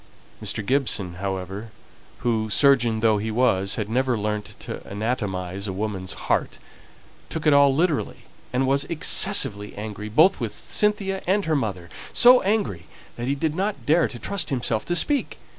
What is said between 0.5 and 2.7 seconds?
Gibson, however, who,